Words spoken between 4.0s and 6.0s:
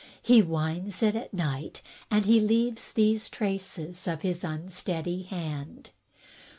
of his unsteady hand.